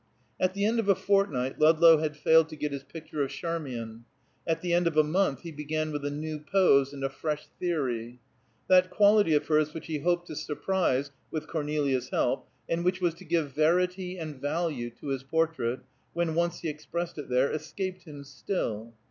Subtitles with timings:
[0.39, 4.05] At the end of a fortnight Ludlow had failed to get his picture of Charmian;
[4.47, 7.45] at the end of a month he began with a new pose and a fresh
[7.59, 8.19] theory.
[8.67, 13.13] That quality of hers which he hoped to surprise with Cornelia's help, and which was
[13.13, 15.81] to give verity and value to his portrait,
[16.13, 18.95] when once he expressed it there, escaped him still.